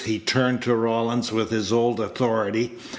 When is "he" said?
0.03-0.17